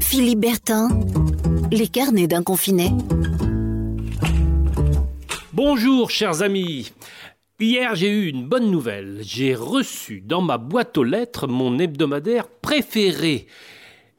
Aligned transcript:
Philippe 0.00 0.40
Bertin, 0.40 0.88
les 1.70 1.86
carnets 1.86 2.26
d'un 2.26 2.42
confiné. 2.42 2.90
Bonjour 5.52 6.10
chers 6.10 6.42
amis. 6.42 6.92
Hier 7.58 7.94
j'ai 7.94 8.08
eu 8.08 8.28
une 8.28 8.46
bonne 8.48 8.70
nouvelle. 8.70 9.18
J'ai 9.22 9.54
reçu 9.54 10.20
dans 10.20 10.42
ma 10.42 10.58
boîte 10.58 10.98
aux 10.98 11.04
lettres 11.04 11.46
mon 11.46 11.78
hebdomadaire 11.78 12.48
préféré. 12.48 13.46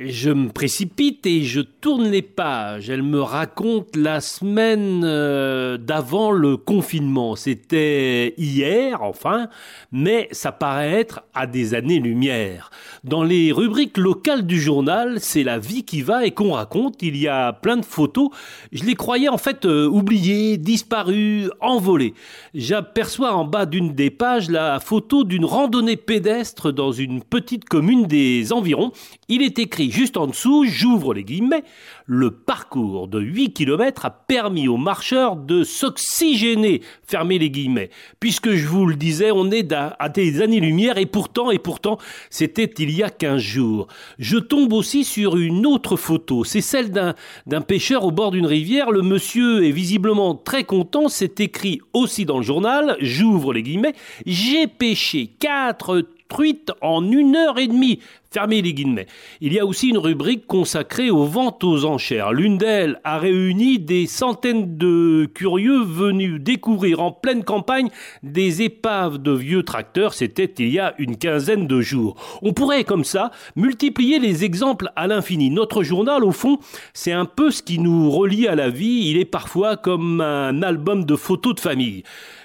Je 0.00 0.30
me 0.30 0.48
précipite 0.48 1.26
et 1.26 1.42
je 1.42 1.60
tourne 1.60 2.08
les 2.10 2.22
pages. 2.22 2.88
Elle 2.88 3.02
me 3.02 3.20
raconte 3.20 3.94
la 3.94 4.22
semaine 4.22 5.02
euh, 5.04 5.76
d'avant 5.76 6.30
le 6.30 6.56
confinement. 6.56 7.36
C'était 7.36 8.32
hier, 8.38 9.02
enfin, 9.02 9.48
mais 9.92 10.28
ça 10.32 10.50
paraît 10.50 10.92
être 10.92 11.24
à 11.34 11.46
des 11.46 11.74
années-lumière. 11.74 12.70
Dans 13.04 13.22
les 13.22 13.52
rubriques 13.52 13.98
locales 13.98 14.46
du 14.46 14.58
journal, 14.58 15.20
c'est 15.20 15.44
la 15.44 15.58
vie 15.58 15.84
qui 15.84 16.00
va 16.00 16.24
et 16.24 16.30
qu'on 16.30 16.52
raconte. 16.52 17.02
Il 17.02 17.18
y 17.18 17.28
a 17.28 17.52
plein 17.52 17.76
de 17.76 17.84
photos. 17.84 18.30
Je 18.72 18.84
les 18.84 18.94
croyais 18.94 19.28
en 19.28 19.36
fait 19.36 19.66
euh, 19.66 19.86
oubliées, 19.86 20.56
disparues, 20.56 21.50
envolées. 21.60 22.14
J'aperçois 22.54 23.34
en 23.34 23.44
bas 23.44 23.66
d'une 23.66 23.92
des 23.92 24.10
pages 24.10 24.48
la 24.48 24.80
photo 24.80 25.24
d'une 25.24 25.44
randonnée 25.44 25.98
pédestre 25.98 26.72
dans 26.72 26.92
une 26.92 27.22
petite 27.22 27.66
commune 27.66 28.06
des 28.06 28.54
environs. 28.54 28.92
Il 29.28 29.42
est 29.42 29.58
écrit 29.58 29.81
juste 29.90 30.16
en 30.16 30.26
dessous, 30.26 30.64
j'ouvre 30.66 31.14
les 31.14 31.24
guillemets, 31.24 31.64
le 32.06 32.30
parcours 32.30 33.08
de 33.08 33.20
8 33.20 33.52
km 33.52 34.06
a 34.06 34.10
permis 34.10 34.68
aux 34.68 34.76
marcheurs 34.76 35.36
de 35.36 35.64
s'oxygéner, 35.64 36.82
fermez 37.06 37.38
les 37.38 37.50
guillemets. 37.50 37.90
Puisque 38.20 38.50
je 38.50 38.66
vous 38.66 38.86
le 38.86 38.96
disais, 38.96 39.30
on 39.30 39.50
est 39.50 39.72
à, 39.72 40.08
des 40.08 40.42
années-lumière 40.42 40.98
et 40.98 41.06
pourtant, 41.06 41.50
et 41.50 41.58
pourtant, 41.58 41.98
c'était 42.30 42.72
il 42.78 42.90
y 42.90 43.02
a 43.02 43.10
15 43.10 43.40
jours. 43.40 43.88
Je 44.18 44.38
tombe 44.38 44.72
aussi 44.72 45.04
sur 45.04 45.36
une 45.36 45.66
autre 45.66 45.96
photo, 45.96 46.44
c'est 46.44 46.60
celle 46.60 46.90
d'un 46.90 47.60
pêcheur 47.60 48.04
au 48.04 48.10
bord 48.10 48.30
d'une 48.30 48.46
rivière. 48.46 48.90
Le 48.90 49.02
monsieur 49.02 49.64
est 49.64 49.70
visiblement 49.70 50.34
très 50.34 50.64
content, 50.64 51.08
c'est 51.08 51.40
écrit 51.40 51.80
aussi 51.92 52.24
dans 52.24 52.38
le 52.38 52.44
journal, 52.44 52.96
j'ouvre 53.00 53.52
les 53.52 53.62
guillemets, 53.62 53.94
j'ai 54.26 54.66
pêché 54.66 55.30
4 55.38 56.02
truites 56.32 56.72
en 56.80 57.10
une 57.10 57.36
heure 57.36 57.58
et 57.58 57.66
demie. 57.66 58.00
Fermez 58.32 58.62
les 58.62 58.72
guillemets. 58.72 59.08
Il 59.42 59.52
y 59.52 59.58
a 59.58 59.66
aussi 59.66 59.90
une 59.90 59.98
rubrique 59.98 60.46
consacrée 60.46 61.10
aux 61.10 61.26
ventes 61.26 61.62
aux 61.64 61.84
enchères. 61.84 62.32
L'une 62.32 62.56
d'elles 62.56 62.98
a 63.04 63.18
réuni 63.18 63.78
des 63.78 64.06
centaines 64.06 64.78
de 64.78 65.28
curieux 65.34 65.82
venus 65.82 66.40
découvrir 66.40 67.00
en 67.00 67.12
pleine 67.12 67.44
campagne 67.44 67.90
des 68.22 68.62
épaves 68.62 69.18
de 69.18 69.32
vieux 69.32 69.64
tracteurs. 69.64 70.14
C'était 70.14 70.50
il 70.58 70.70
y 70.70 70.78
a 70.78 70.94
une 70.96 71.18
quinzaine 71.18 71.66
de 71.66 71.82
jours. 71.82 72.16
On 72.40 72.54
pourrait, 72.54 72.84
comme 72.84 73.04
ça, 73.04 73.32
multiplier 73.54 74.18
les 74.18 74.44
exemples 74.44 74.90
à 74.96 75.06
l'infini. 75.06 75.50
Notre 75.50 75.82
journal, 75.82 76.24
au 76.24 76.32
fond, 76.32 76.58
c'est 76.94 77.12
un 77.12 77.26
peu 77.26 77.50
ce 77.50 77.62
qui 77.62 77.78
nous 77.78 78.10
relie 78.10 78.48
à 78.48 78.54
la 78.54 78.70
vie. 78.70 79.10
Il 79.10 79.18
est 79.18 79.26
parfois 79.26 79.76
comme 79.76 80.22
un 80.22 80.62
album 80.62 81.04
de 81.04 81.16
photos 81.16 81.56
de 81.56 81.60
famille. 81.60 82.02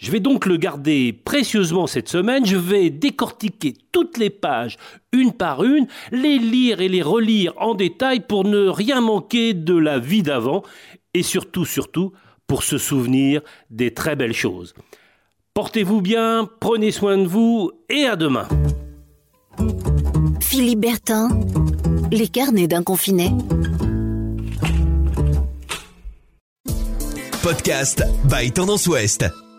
Je 0.00 0.10
vais 0.10 0.20
donc 0.20 0.46
le 0.46 0.56
garder 0.56 1.12
précieusement 1.12 1.86
cette 1.86 2.08
semaine. 2.08 2.46
Je 2.46 2.56
vais 2.56 2.88
décortiquer 2.88 3.74
toutes 3.92 4.16
les 4.16 4.30
pages, 4.30 4.78
une 5.12 5.32
par 5.32 5.62
une, 5.76 5.86
les 6.12 6.38
lire 6.38 6.80
et 6.80 6.88
les 6.88 7.02
relire 7.02 7.52
en 7.56 7.74
détail 7.74 8.20
pour 8.20 8.44
ne 8.44 8.68
rien 8.68 9.00
manquer 9.00 9.54
de 9.54 9.76
la 9.76 9.98
vie 9.98 10.22
d'avant 10.22 10.62
et 11.14 11.22
surtout, 11.22 11.64
surtout, 11.64 12.12
pour 12.46 12.62
se 12.62 12.78
souvenir 12.78 13.42
des 13.70 13.94
très 13.94 14.16
belles 14.16 14.34
choses. 14.34 14.74
Portez-vous 15.54 16.00
bien, 16.00 16.48
prenez 16.60 16.90
soin 16.90 17.18
de 17.18 17.26
vous 17.26 17.70
et 17.88 18.04
à 18.04 18.16
demain. 18.16 18.48
Philippe 20.40 20.80
Bertin, 20.80 21.28
les 22.10 22.28
carnets 22.28 22.66
d'un 22.66 22.82
confiné. 22.82 23.30
Podcast 27.42 28.02
by 28.24 28.52
Tendance 28.52 28.86
Ouest. 28.86 29.49